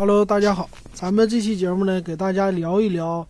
[0.00, 3.28] Hello，大家好，咱们这期节目呢，给大家聊一聊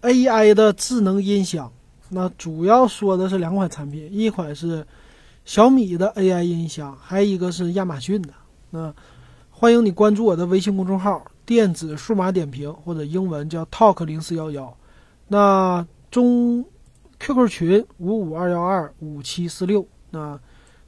[0.00, 1.70] AI 的智能音响。
[2.08, 4.86] 那主要说的是两款产品，一款是
[5.44, 8.30] 小米的 AI 音响，还有一个是亚马逊的。
[8.70, 8.90] 那
[9.50, 14.74] 欢迎你关注我的微信公众号“电子数码点评”或者英文叫 Talk 零四幺幺。
[15.26, 16.64] 那中
[17.20, 20.40] QQ 群五五二幺二五七四六，那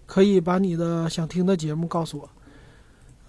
[0.06, 2.26] 可以把你的想听的节目告诉我。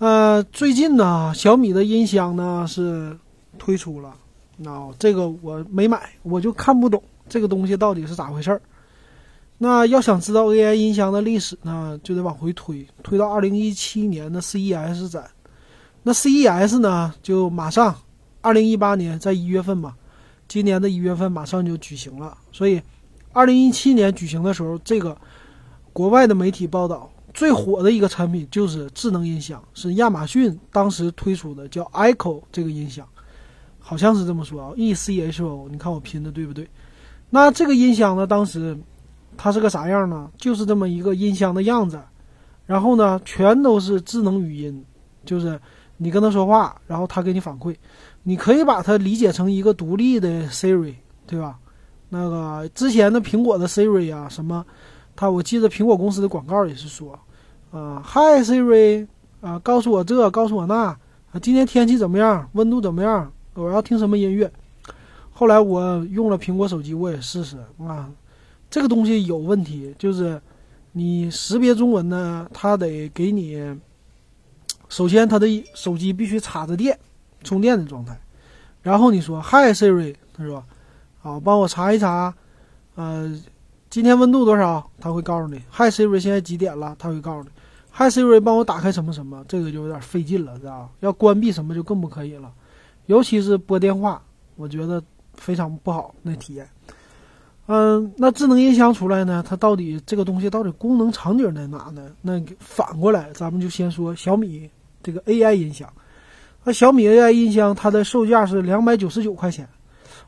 [0.02, 3.16] 呃，最近呢，小米的音箱呢是
[3.60, 4.12] 推出了，
[4.58, 8.60] 那这个我没买，我就看不懂这个东西到底是咋回事儿。
[9.60, 15.30] 那要想知道 AI 音箱的历史呢，就得往回推，推到二零一七年的 CES 展。
[16.02, 17.96] 那 CES 呢，就马上
[18.42, 19.94] 二零一八年在一月份嘛，
[20.48, 22.36] 今年的一月份马上就举行了。
[22.52, 22.82] 所以，
[23.34, 25.16] 二零一七年举行的时候，这个
[25.94, 27.08] 国外的媒体报道。
[27.34, 33.08] 最火的一个产品就是智能音响，是亚马逊当时推出的，叫 Echo 这个音响，
[33.80, 36.68] 好像是这么说啊，E C H O，你看我拼的对不对？
[37.30, 38.78] 那这个音响呢，当时
[39.38, 40.30] 它是个啥样呢？
[40.38, 42.02] 就是这么一个音箱的样子，
[42.66, 44.86] 然后呢，全都是智能语音，
[45.26, 45.60] 就是
[45.98, 47.76] 你跟他说话，然后他给你反馈，
[48.24, 50.96] 你可以把它理解成一个独立的 Siri，
[51.26, 51.58] 对吧？
[52.10, 54.66] 那个之前的苹果的 Siri 啊，什么？
[55.16, 57.20] 他我记得苹果公司的广告也是说，
[57.72, 59.08] 啊，Hi Siri，
[59.42, 60.98] 啊，告诉我这，告诉我那，啊，
[61.42, 62.50] 今天天气怎么样？
[62.54, 63.32] 温度怎么样？
[63.54, 64.52] 我要听什么音乐？
[65.32, 68.10] 后来我用了苹果手机，我也试试啊，
[68.70, 70.42] 这个东西有问题，就是
[70.94, 73.62] 你识别中文呢，它得给你，
[74.90, 76.98] 首先它的手机必须插着电，
[77.44, 78.20] 充电的状态，
[78.82, 80.64] 然后你说 Hi Siri，他说，
[81.20, 82.34] 好，帮我查一查，
[82.96, 83.40] 呃。
[83.92, 84.90] 今天温度多少？
[85.02, 85.62] 他会告诉你。
[85.70, 86.96] Hi Siri，现在几点了？
[86.98, 87.50] 他会告诉你。
[87.92, 89.44] Hi Siri，帮我打开什么什么？
[89.50, 90.90] 这个就有点费劲了，知道？
[91.02, 92.50] 要关闭什么就更不可以了，
[93.08, 94.24] 尤其是拨电话，
[94.56, 96.66] 我觉得非常不好那体验。
[97.66, 99.44] 嗯，那智能音箱出来呢？
[99.46, 102.10] 它到底这个东西到底功能场景在哪呢？
[102.22, 104.70] 那反过来，咱们就先说小米
[105.04, 105.92] 这个 AI 音响。
[106.64, 109.68] 那小米 AI 音箱它的售价是两百九十九块钱。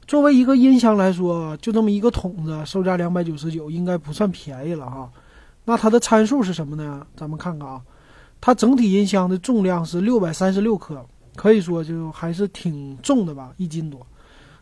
[0.05, 5.09] 作为一个音箱来说，就这么一个筒子，售价两百九十九，应该不算便宜了哈。
[5.65, 7.05] 那它的参数是什么呢？
[7.15, 7.81] 咱们看看啊，
[8.41, 11.03] 它整体音箱的重量是六百三十六克，
[11.35, 14.05] 可以说就还是挺重的吧，一斤多。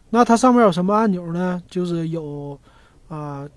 [0.09, 1.62] 那它上面有什么按钮呢？
[1.68, 2.59] 就是有
[3.08, 3.47] 啊，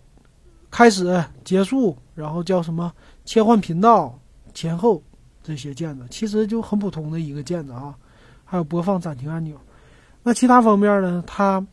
[0.71, 2.91] 开始、结束，然后叫什么
[3.27, 4.19] 切换频道、
[4.55, 5.03] 前后
[5.43, 7.95] 这些键子，其实就很普通的一个键子啊。
[8.47, 9.57] 还有播放、暂停按钮。
[10.23, 11.23] 那其他方面呢？
[11.27, 11.65] 它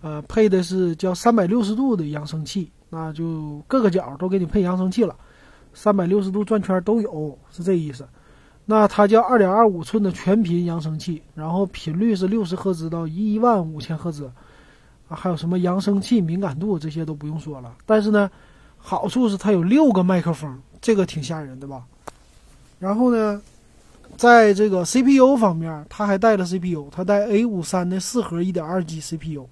[0.00, 5.16] 呃，配的是叫三百六十度的扬声器，那就各个角都给你配扬声器了，
[5.74, 8.06] 三百六十度转圈都有，是这意思。
[8.64, 14.30] 那它叫二点二五寸的全频扬声器，然后频率是六十赫兹到一万五千赫兹，
[15.08, 17.74] 啊，还有什么扬声器敏感度这些都不用说了。
[17.84, 18.30] 但是呢，
[18.76, 21.82] 好处是它有六个麦克风，这个挺吓人的吧？
[22.78, 23.40] 然后呢？
[24.16, 29.46] 在这个 CPU 方面，它还带了 CPU，它带 A 五三的四核一点二 G CPU，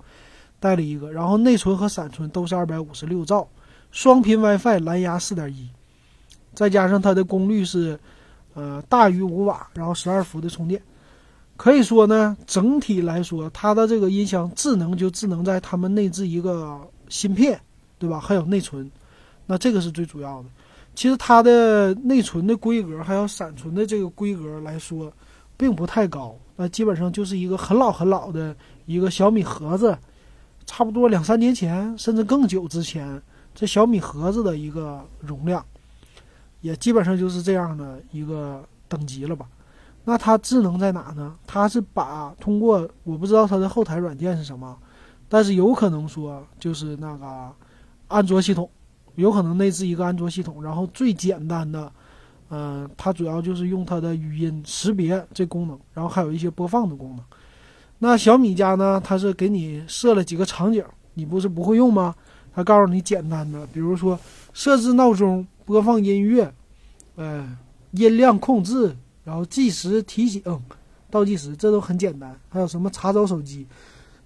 [0.59, 3.47] 带了一个，然后内存和闪存都是二百五十六兆，
[3.91, 5.69] 双频 WiFi 蓝牙四点一，
[6.55, 7.99] 再加上它的功率是，
[8.55, 10.81] 呃大于五瓦，然后十二伏的充电，
[11.57, 17.61] 可以说呢，整体来说，它的这个音箱智能就智能在他们内置一个芯片，
[17.99, 18.19] 对吧？
[18.19, 18.91] 还有内存，
[19.47, 20.49] 那这个是最主要的。
[20.95, 25.13] 其实它的内存的规格还有闪存的这个规格来说，
[25.55, 28.57] 并不太高，那基本上就是一个很老很老的
[28.87, 29.97] 一个小米盒子，
[30.67, 33.23] 差不多两三年前甚至更久之前，
[33.55, 35.65] 这小米盒子的一个容量，
[36.61, 39.47] 也基本上就是这样的一个等级了吧？
[40.05, 41.35] 那它智能在哪呢？
[41.47, 44.77] 它是把通过我不知道它的后台软件是什么，
[45.29, 47.51] 但是有可能说就是那个
[48.09, 48.69] 安卓系统。
[49.15, 51.91] 有可能内置一个安卓系统，然后最简单的，
[52.51, 57.25] 嗯，它主要就是用它的语音识别这功能，然后还有一些播放的功能。
[57.99, 60.85] 那小米家呢，它是给你设了几个场景，
[61.15, 62.15] 你不是不会用吗？
[62.55, 64.19] 它告诉你简单的，比如说
[64.53, 66.53] 设置闹钟、播放音乐，
[67.17, 67.47] 呃，
[67.93, 68.95] 音量控制，
[69.25, 70.43] 然后计时提醒、
[71.11, 72.35] 倒计时，这都很简单。
[72.49, 73.67] 还有什么查找手机，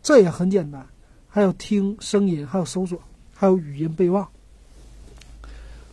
[0.02, 0.84] 这也很简单。
[1.28, 3.00] 还有听声音，还有搜索，
[3.34, 4.26] 还有语音备忘。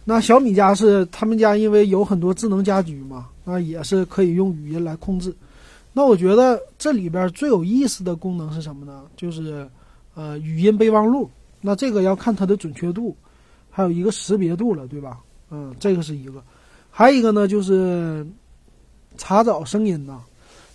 [0.03, 5.35] 那小米家是他们家，因为有很多智能家居嘛，那也是可以用语音来控制。
[5.97, 9.05] 那我觉得这里边最有意思的功能是什么呢？
[9.15, 9.67] 就是，
[10.13, 11.27] 呃，语音备忘录。
[11.59, 13.17] 那这个要看它的准确度，
[13.71, 15.17] 还有一个识别度了，对吧？
[15.49, 16.39] 嗯，这个是一个。
[16.91, 18.23] 还有一个呢，就是
[19.17, 20.21] 查找声音呐。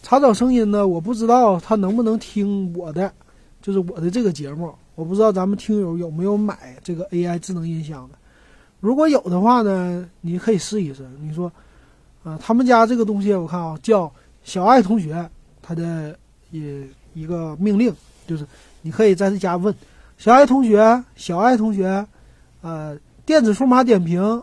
[0.02, 3.14] 查找声音呢，我不知道它能不能听我的，
[3.60, 4.74] 就是我的这个节目。
[4.96, 8.18] 我不知道咱们听友有没有买这个 AI 智能音箱的。
[8.80, 11.08] 如果有的话呢，你可以试一试。
[11.20, 11.46] 你说，
[12.24, 14.12] 啊，他们家这个东西我看啊，叫
[14.44, 15.28] 小爱同学，
[15.60, 16.18] 他的
[16.50, 17.94] 也一个命令
[18.26, 18.46] 就是，
[18.80, 19.74] 你可以在这家问
[20.18, 22.06] 小爱同学，小爱同学，
[22.60, 24.42] 呃，电子数码点评，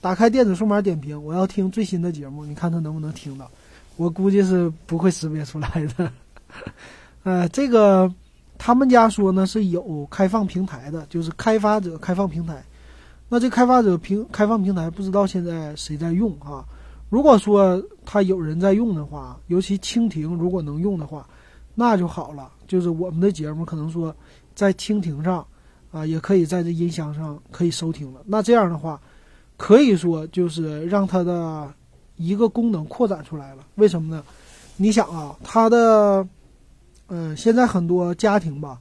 [0.00, 3.50] 打开电子数码点评，我要听最新的节目，你看他能不能听到？
[3.96, 6.12] 我估计是不会识别出来的。
[7.22, 8.12] 呃，这个
[8.56, 12.64] 他们家说呢是有开放平台的，就是开发者开放平台。
[13.28, 16.64] 那这开发者平开放平台不知道现在谁在用啊？
[17.10, 21.28] 如果说他有人在用的话，尤其蜻蜓如果能用的话，
[21.74, 22.50] 那就好了。
[22.66, 24.14] 就是我们的节目可能说
[24.54, 25.44] 在蜻蜓上
[25.90, 28.20] 啊，也可以在这音箱上可以收听了。
[28.24, 29.00] 那这样的话，
[29.56, 31.70] 可以说就是让它的
[32.16, 33.66] 一个功能扩展出来了。
[33.74, 34.22] 为什么呢？
[34.76, 36.26] 你想啊，它的
[37.08, 38.78] 嗯，现在很多家庭吧，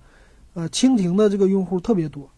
[0.54, 2.30] 呃，蜻蜓的这个用户特别多。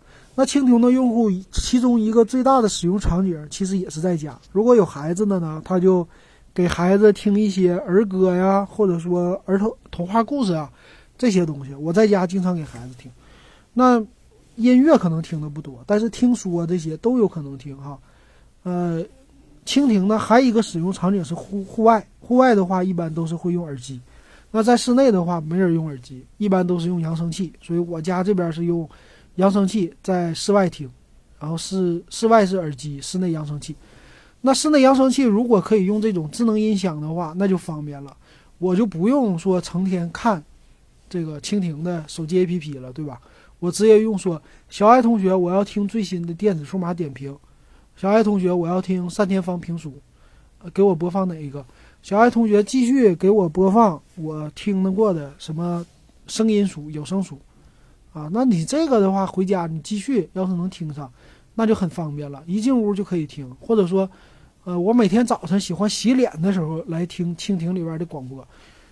[0.42, 4.36] 那蜻蜓的用户，其中一个最大的使用场景其实也是在家。
[4.52, 6.08] 如果有孩子的呢，他就
[6.52, 10.68] 给孩子听一些儿歌呀，或者说儿童童话故事啊
[11.16, 11.76] 这些东西。
[11.76, 13.12] 我在家经常给孩子听。
[13.72, 14.04] 那
[14.56, 17.96] 音乐可能听的不多，但是听说这些都有可能听哈。
[18.64, 19.00] 呃，
[19.64, 24.02] 蜻蜓呢还有一个使用场景是户户外，户外的话一般都是会用耳机。
[24.50, 27.54] 那在室内的话没人用耳机，一般都是用扬声器。
[27.62, 28.90] 所以我家这边是用。
[29.36, 30.90] 扬声器在室外听，
[31.40, 33.76] 然后室室外是耳机，室内扬声器。
[34.42, 38.16] 那室内扬声器如果可以用这种智能音响的话，那就方便了，
[38.58, 40.44] 我就不用说成天看
[41.10, 43.22] 这个蜻蜓的手机 APP 了，对吧？
[43.60, 47.38] 我直接用说，小爱同学，我要听最新的电子数码点评。
[47.96, 49.94] 小爱同学，我要听单田芳评书，
[50.74, 51.64] 给我播放哪一个？
[52.02, 55.86] 小爱同学，继续给我播放我听得过的什么
[56.26, 57.38] 声音书、有声书。
[58.14, 61.12] 啊，那你这个的话，回家你继续，要是能听上，
[61.56, 63.50] 那就很方便了，一进屋就可以听。
[63.60, 64.10] 或者说，
[64.66, 68.46] 呃，我每天早晨喜欢洗脸的时候来听蜻蜓里边的广播，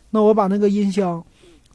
[0.09, 1.21] 那我把那个音箱，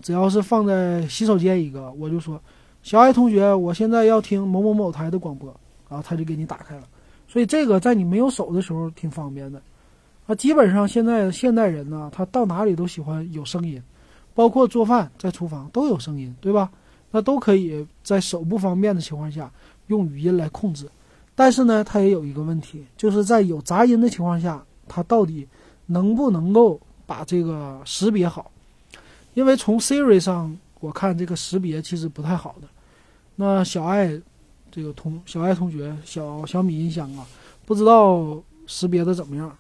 [0.01, 2.41] 只要是放在洗手间一个，我就说，
[2.83, 5.49] 小爱同学，我现在要听某某某台的广播，
[5.89, 6.83] 然后他就给你打开了。
[7.29, 9.61] 所以这个在你没有手的时候挺方便的。
[10.27, 13.83] 啊，基本上现在现代人呢，他到哪里都喜欢有声音，
[14.33, 16.71] 包括做饭在厨房都有声音，对吧？
[17.15, 19.49] 那都可以在手不方便的情况下
[19.87, 20.89] 用语音来控制，
[21.37, 25.47] 但是呢，它也有一个问题，就是在有杂音的情况下，它到底
[25.87, 28.51] 能不能够把这个识别好？
[29.35, 32.67] 因为从 Siri 上我看这个识别其实不太好的。
[33.37, 34.21] 那小爱
[34.73, 37.25] 这个同小爱同学小小米音箱啊，
[37.65, 39.57] 不知道识别的怎么样，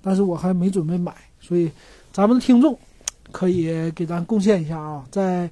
[0.00, 1.70] 但是我还没准备买，所以
[2.12, 2.78] 咱们的听众
[3.30, 5.50] 可以给咱贡献一下啊，在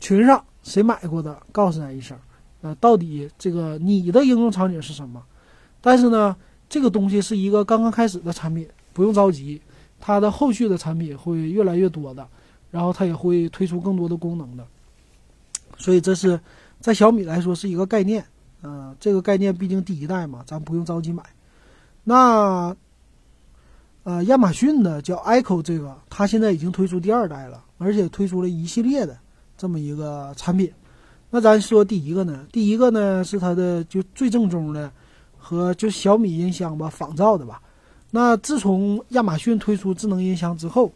[0.00, 0.44] 群上。
[0.62, 2.14] 谁买过的，告诉咱一声。
[2.60, 5.24] 那到底这个你的应用场景是什么？
[5.80, 6.36] 但是呢，
[6.68, 9.58] 这个东西是一个刚刚开始的产品，不用着急，
[9.98, 12.28] 它的后续的产品会越来越多的，
[12.70, 14.66] 然后它也会推出更多的功能的。
[15.78, 16.38] 所以这是
[16.78, 18.22] 在小米来说是一个概念，
[18.62, 21.22] 嗯，这个概念毕竟第一代嘛，咱不用着急买。
[22.04, 22.76] 那
[24.02, 29.18] 呃，亚马逊的叫 Echo 这个，它现在已经推出第二代了，而且推出了一系列的。
[29.60, 30.72] 这么一个产品，
[31.28, 32.46] 那咱说第一个呢？
[32.50, 34.90] 第一个呢是它的就最正宗的，
[35.36, 37.60] 和就小米音箱吧仿造的吧。
[38.10, 40.90] 那自从亚马逊推出智能音箱之后，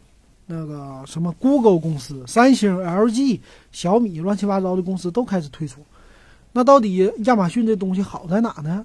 [0.47, 3.39] 那个什么 Google 公司、三星、LG、
[3.71, 5.81] 小米乱七八糟的公司都开始推出。
[6.51, 8.83] 那到底亚马逊这东西好在哪呢？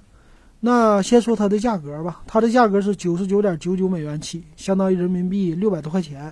[0.59, 6.31] 那先说它的价格吧，它的价格是九十九点九九美元起，相当于人民币六百多块钱。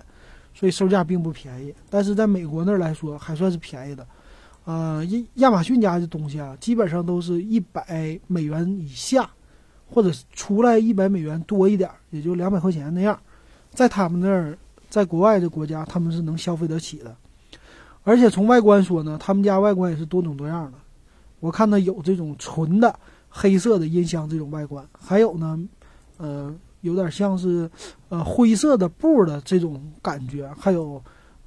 [0.53, 4.06] 所以售价并不便宜，但是在美国那儿来说还算是便宜的，
[4.65, 9.29] 呃，亚亚马逊家的东西啊，基本上都是一百美元以下，
[9.89, 13.18] 或者出来一百美元多一点儿，也就两百块钱那样，
[13.72, 14.58] 在他们那儿，
[14.89, 17.15] 在国外的国家，他们是能消费得起的。
[18.03, 20.77] 而且从外观说呢，他们家外观也是多种多样的。
[21.39, 22.94] 我看到有这种纯的
[23.29, 25.60] 黑色的音箱这种外观，还有呢，
[26.18, 26.53] 呃。
[26.81, 27.69] 有点像是，
[28.07, 31.03] 呃，灰色的布的这种感觉，还有，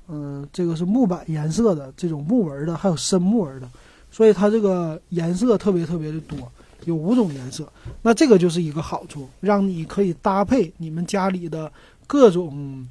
[0.08, 3.66] 嗯，这个是木板颜色的这种木纹的，还有深木纹的，
[4.10, 6.38] 所以它这个颜色特别特别的多，
[6.84, 7.66] 有五种颜色。
[8.02, 11.72] 那这个就是一个好处，让你可以搭配你们家里的
[12.06, 12.86] 各种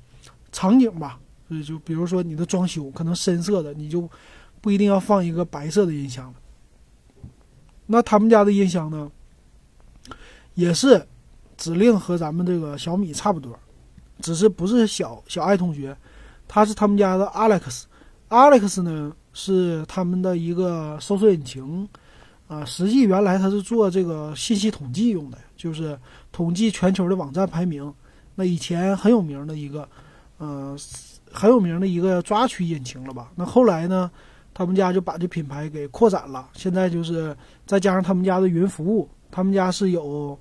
[0.52, 1.20] 场景吧。
[1.48, 4.10] 所以就比如说你的装修可能深色的，你就
[4.62, 6.34] 不一定要放一个白色的音箱了。
[7.86, 9.12] 那他们家的音箱呢，
[10.56, 11.06] 也是。
[11.62, 13.56] 指令和咱们这个小米差不多，
[14.20, 15.96] 只是不是小小爱同学，
[16.48, 21.88] 他是他们家的 Alex，Alex 呢是他们的一个搜索引擎，
[22.48, 25.96] 啊，实际原来他是做这个信息统计用的，就是
[26.32, 27.94] 统计全球的网站排名。
[28.34, 29.88] 那以前很有名的一个，
[30.40, 30.76] 嗯，
[31.32, 33.32] 很有名的一个抓取引擎了吧？
[33.36, 34.10] 那后来呢，
[34.52, 37.38] 他们家就把这品牌给扩展了，现在就是
[37.68, 40.36] 再加上他们家的云服务，他们家是有，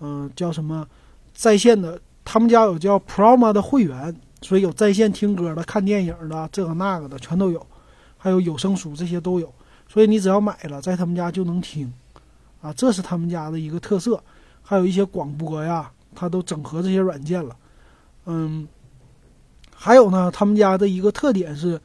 [0.00, 0.86] 嗯，叫什么
[1.32, 4.14] 在线的，他们家有叫 Proma 的会员。
[4.42, 7.66] 所以有在线听歌的、看电影的，这个那个的全都有，
[8.18, 9.50] 还有有声书这些都有。
[9.88, 11.90] 所以你只要买了，在他们家就能听，
[12.60, 14.22] 啊，这是他们家的一个特色。
[14.62, 17.56] 还有一些广播呀，它都整合这些软件了。
[18.26, 18.68] 嗯，
[19.74, 21.80] 还有呢，他们家的一个特点是，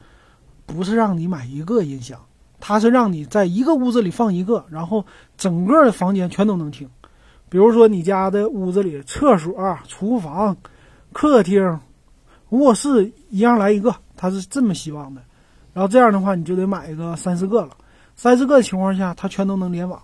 [0.66, 2.20] 不是让你买一个音响，
[2.58, 5.02] 它是让你在一个屋子里放一个，然后
[5.38, 6.86] 整个房间全都能听。
[7.50, 10.56] 比如说你家的屋子里，厕所、厨房、
[11.12, 11.78] 客厅。
[12.50, 15.22] 卧室一样来一个，他是这么希望的。
[15.72, 17.70] 然后这样的话，你就得买一个三四个了。
[18.16, 20.02] 三四个的情况下，它全都能联网。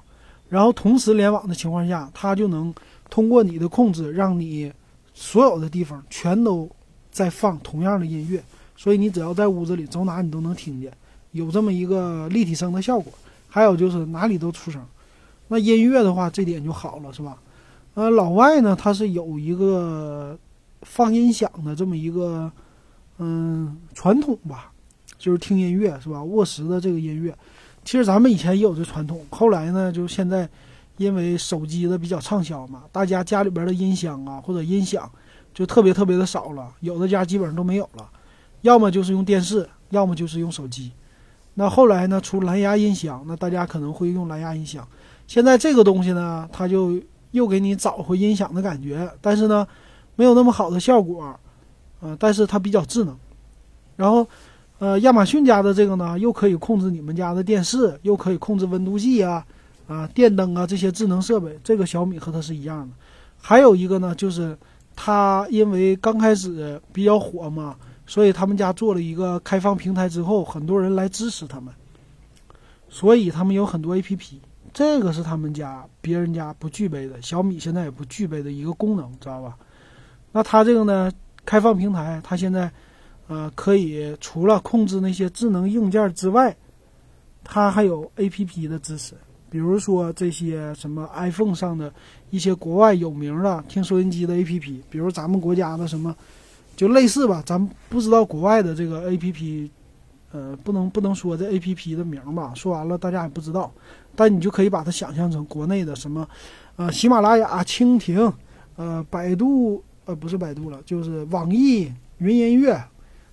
[0.48, 2.72] 然后同时联网的情况下，它就能
[3.10, 4.72] 通过你的控制，让你
[5.12, 6.70] 所有的地方全都
[7.10, 8.40] 在放同样的音乐。
[8.76, 10.92] 所以你只要在屋子里走哪，你都能听见，
[11.32, 13.12] 有这么一个立体声的效果。
[13.48, 14.80] 还有就是哪里都出声。
[15.48, 17.38] 那音乐的话，这点就好了，是吧？
[17.94, 20.38] 呃，老外呢，他是有一个。
[20.82, 22.52] 放音响的这么一个，
[23.18, 24.70] 嗯，传统吧，
[25.18, 26.22] 就是听音乐是吧？
[26.22, 27.36] 卧室的这个音乐，
[27.82, 29.24] 其实咱们以前也有这传统。
[29.30, 30.48] 后来呢，就现在，
[30.98, 35.10] 因为手机的比较畅销嘛，大家家里边的音箱啊或者音响
[35.52, 38.08] 就特别特别的少了，有的家基本上都没有了，
[38.60, 40.92] 要么就是用电视，要么就是用手机。
[41.54, 44.86] 那后来呢，出蓝牙音箱，那大家可能会用蓝牙音响。
[45.26, 49.66] 现在这个东西呢，它就又给你找回音响的感觉，但是呢。
[50.18, 51.38] 没有那么好的效果，
[52.00, 53.14] 呃，但是它比较智能。
[53.96, 54.26] 然后，
[54.78, 59.44] 呃，亚马逊家的这个呢，又可以控制你们家的电视，又可以控制温度计啊，
[59.86, 61.60] 啊，电灯啊这些智能设备。
[61.62, 62.94] 这个小米和它是一样的。
[63.38, 64.56] 还有一个呢，就是
[64.94, 71.74] 它因为刚开始比较火嘛，所以他们家做了一个开放平台之后，很多人来支持他们，
[72.88, 74.38] 所以他们有很多 APP。
[74.76, 79.56] 这个是他们家别人家不具备的，小米现在也不具备的一个功能，知道吧？
[80.32, 81.10] 那它这个呢，
[81.46, 82.70] 开放平台，它现在，
[83.26, 86.54] 呃，可以除了控制那些智能硬件之外，
[87.42, 89.14] 它还有 A P P 的支持。
[89.48, 91.90] 比如说这些什么 iPhone 上的
[92.28, 96.14] 一些国外有名的听收音机的 A P P，比如咱们国家的什么，
[96.76, 99.70] 就类似吧，咱不知道国外的这个 A P P，
[100.32, 103.72] 呃，不能不能说这 A P P 的名吧，说完了大家也不知道，
[104.16, 106.26] 但你就可以把它想象成国内的什么，
[106.76, 108.32] 呃，喜马拉雅、蜻蜓，
[108.76, 109.84] 呃，百度。
[110.06, 112.80] 呃，不是百度了，就是网易云音乐、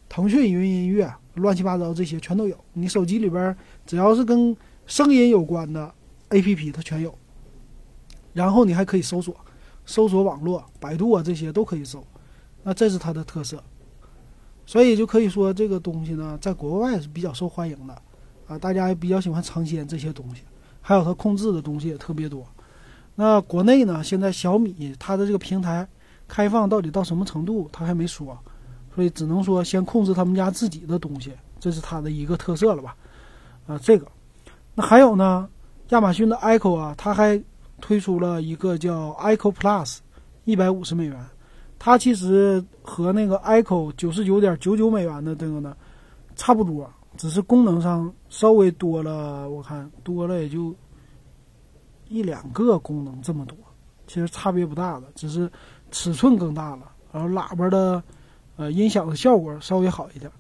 [0.10, 2.58] 腾讯云音乐，乱七八糟这些全都有。
[2.74, 5.94] 你手机里边只要是跟声音有关的
[6.32, 7.16] APP，它全有。
[8.34, 9.36] 然后你还可以搜索，
[9.86, 12.04] 搜索网络，百度啊这些都可以搜。
[12.64, 13.64] 那这是它的特色，
[14.66, 17.94] 所以就可以说这个东西呢，在国外是比较受欢迎的
[18.48, 20.42] 啊，大家也比较喜欢尝鲜这些东西，
[20.84, 22.46] 还有它控制的东西也特别多。
[23.16, 25.88] 那国内呢，现在小米它的这个平台。
[26.26, 28.36] 开放到底到什么程度，它还没说，
[28.96, 32.96] 所以只能说先控制他们家自己的东西，这是它的一个特色了吧？
[33.68, 34.08] 啊，这个，
[34.74, 35.48] 那还有呢，
[35.90, 37.40] 亚马逊的 Echo 啊，它还
[37.82, 39.98] 推出了一个叫 Echo Plus，
[40.46, 41.24] 一百五十美元，
[41.78, 45.76] 它其实和那个 Echo 九十九点九九美元的这个呢
[46.36, 50.76] 差不多，只是功能上稍微多了，我看多了也就
[52.08, 53.58] 一两个功能这么多，
[54.08, 55.52] 其实差别不大的，只是。
[55.96, 58.02] 尺寸更大了，然后喇叭的，
[58.56, 60.32] 呃，音响的效果稍微好一点。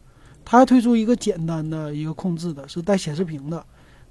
[0.43, 3.63] 它还推出一个简单的一个控制的，是带显示屏的。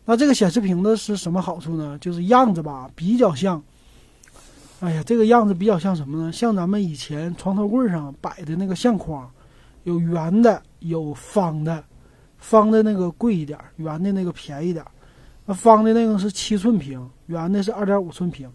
[0.04, 1.98] 那这个显示屏的是什么好处呢？
[1.98, 3.60] 就是样子吧，比较像，
[4.78, 6.30] 哎呀，这个样子比较像什么呢？
[6.30, 9.28] 像咱们以前床头柜上摆的那个相框，
[9.82, 11.82] 有圆的，有方的，
[12.42, 14.84] 方的那个贵一点，圆的那个便宜点。
[15.46, 18.50] 那方的那个是七寸屏，圆的是二点五寸屏。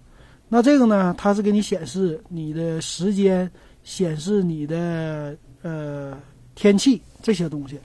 [0.48, 1.14] 那这个呢？
[1.18, 3.52] 它是给你显示你的时间，
[3.84, 6.18] 显示你的呃
[6.56, 7.78] 天气这些东西，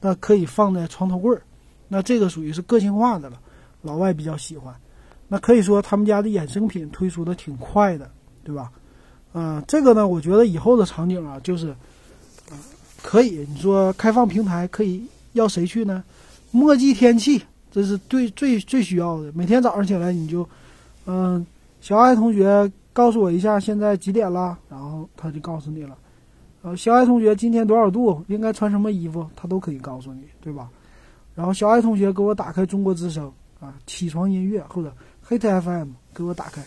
[0.00, 1.42] 那可以放在床头柜儿。
[1.86, 3.38] 那这个属于是个性化的了，
[3.82, 4.74] 老外比较喜欢。
[5.28, 8.10] 那可以说他们家的衍生品推出的挺快的，
[8.42, 8.72] 对吧？
[9.34, 11.72] 嗯，这个呢，我觉得以后的场景啊，就是，
[13.02, 15.06] 可以你说开放平台可以
[15.38, 16.04] 要谁去呢？
[16.50, 19.32] 墨迹天气，这是最最最需要的。
[19.34, 20.48] 每天早上起来你就，
[21.06, 21.46] 嗯。
[21.80, 24.58] 小爱同学，告诉我一下现在几点了？
[24.68, 25.96] 然后他就告诉你了。
[26.62, 28.20] 呃，小爱同学今天多少度？
[28.26, 29.24] 应该穿什么衣服？
[29.36, 30.68] 他都可以告诉你，对吧？
[31.36, 34.92] 然后小爱同学给我打开中国之声啊，起床音乐或者
[35.28, 36.60] Hit FM 给我打开，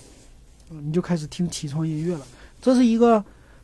[0.70, 2.26] 你就开始听起床音乐了。
[2.62, 3.22] 这是一个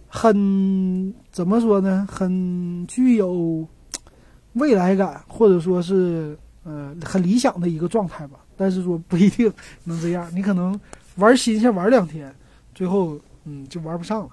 [0.09, 2.05] 很怎么说呢？
[2.11, 3.65] 很具有
[4.57, 8.39] 未来感，或者说是呃很理想的一个状态吧。
[8.55, 9.51] 但是说不一定
[9.83, 10.79] 能这样，你可能
[11.17, 12.33] 玩新鲜玩两天，
[12.73, 14.29] 最后嗯就玩不上了。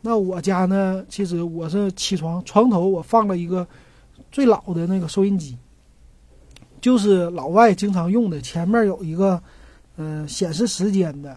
[0.00, 3.66] 那我家呢，其实我是起床床头我放了一个
[4.30, 5.56] 最老的那个收音机。
[6.80, 9.42] 就是老外经常用的，前面有一个，
[9.96, 11.36] 嗯，显示时间的，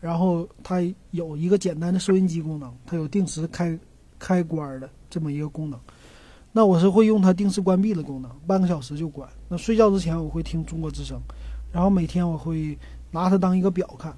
[0.00, 0.80] 然后它
[1.12, 3.78] 有一个简单的收音机功能，它有定时开
[4.18, 5.78] 开关的这么一个功能。
[6.52, 9.28] 那我是会用它定时关闭的功能，半个小时就关。
[9.48, 11.20] 那睡觉之前我会听中国之声，
[11.72, 12.76] 然后每天我会
[13.10, 14.14] 拿它当一个表看。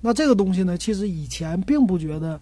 [0.00, 2.40] 那这个东西呢，其实以前并不觉得，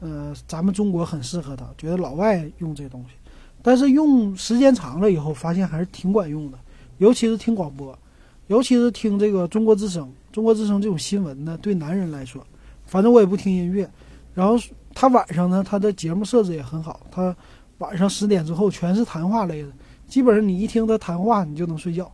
[0.00, 3.14] 呃，咱们中国很适合它，觉得老外用这东西，
[3.62, 6.58] 但是用时间长了以后，发现还是挺管用的。
[6.98, 7.98] 尤其是听广播，
[8.46, 10.10] 尤其是听这个中国之声。
[10.32, 12.46] 中国之声这种新闻呢，对男人来说，
[12.86, 13.90] 反正我也不听音乐。
[14.32, 14.54] 然后
[14.94, 17.34] 他晚上呢，他的节目设置也很好，他
[17.80, 19.68] 晚上十点之后全是谈话类的，
[20.06, 22.10] 基本上你一听他谈话，你就能睡觉，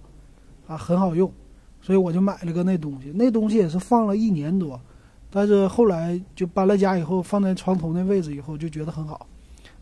[0.67, 1.31] 啊，很好用。
[1.83, 4.81] 所以我就买了个那东西，那东西也是放了一年多，
[5.31, 9.25] 但是后来就搬了家以后，放在床头那位置以后，就觉得很好，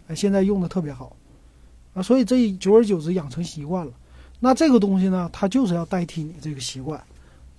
[0.09, 1.17] 哎，现在用的特别好，
[1.95, 3.93] 啊，所以这久而久之养成习惯了。
[4.38, 7.03] 那这个东西呢，它就是要代替你这个习惯，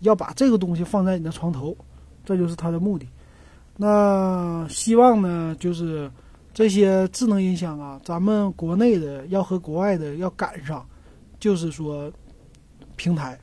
[0.01, 1.75] 要把这个东西放在你的床头，
[2.23, 3.07] 这就是它的目的。
[3.77, 6.11] 那希望呢，就是
[6.55, 10.87] 这些智能音响啊，咱们国内的要和国外的要赶上，
[11.37, 12.09] 就是说
[12.95, 13.37] 平台，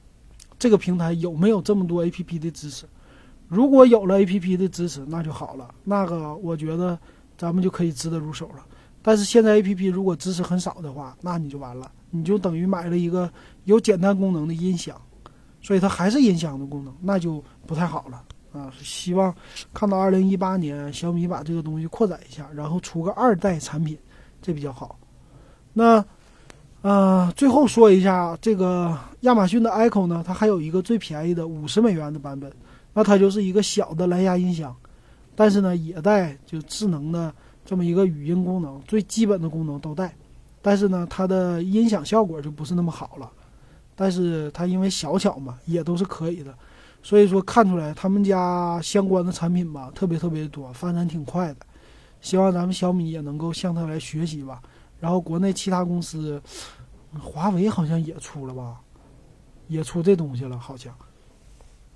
[0.58, 2.86] 这个平台有没有这么多 A P P 的支持？
[3.48, 6.98] 如果有了 A P P 的支持，那就好了，那个我觉得
[7.36, 8.64] 咱们就可以值得入手了。
[9.02, 11.92] 但是现在 A P P 如果支持很少的话，那你就完了。
[12.08, 13.30] 你就等于买了一个
[13.64, 14.98] 有简单功能的音响，
[15.60, 18.70] 所以它还是音响的功能，那就不太好了啊！
[18.76, 19.34] 是希望
[19.72, 23.98] 看到二零一八年小米把这个东西扩展一下，然后出个二代产品，
[24.40, 24.98] 这比较好。
[25.72, 26.04] 那
[26.82, 32.52] 呃，最后说一下这个亚马逊的 Echo 呢，它还有一个最便宜的五十美元的版本，
[32.92, 34.74] 那它就是一个小的蓝牙音箱，
[35.34, 37.32] 但是呢也带就智能的
[37.64, 40.14] 这么一个语音功能，最基本的功能都带。
[40.60, 43.30] 但是呢，它的音响效果就不是那么好了。
[43.94, 46.54] 但是它因为小巧嘛，也都是可以的。
[47.02, 51.56] 所以说看出来他们家相关的产品吧，特别特别多，发展挺快的。
[52.20, 54.62] 希望咱们小米也能够向他来学习吧。
[55.00, 56.40] 然后国内其他公司，
[57.20, 58.80] 华为好像也出了吧，
[59.66, 60.94] 也出这东西了，好像。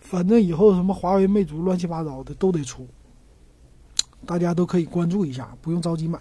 [0.00, 2.86] 反正以后什么华为、魅族乱七八糟的都得出，
[4.26, 6.20] 大家都可以关注一下，不用着急买。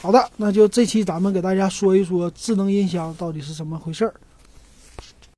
[0.00, 4.14] 好的，那就这期咱们给大家说一说智能音箱到底是怎么回事儿。